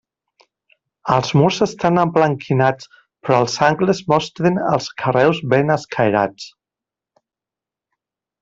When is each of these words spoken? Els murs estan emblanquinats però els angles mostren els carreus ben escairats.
Els 1.15 1.27
murs 1.41 1.59
estan 1.65 2.03
emblanquinats 2.03 2.89
però 3.27 3.43
els 3.45 3.59
angles 3.69 4.03
mostren 4.15 4.59
els 4.73 4.89
carreus 5.03 5.43
ben 5.55 5.75
escairats. 5.79 6.49